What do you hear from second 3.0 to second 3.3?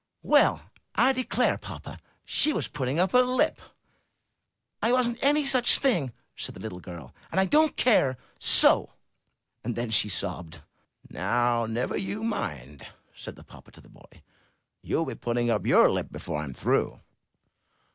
her